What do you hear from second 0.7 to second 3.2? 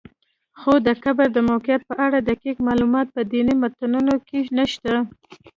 د قبر د موقعیت په اړه دقیق معلومات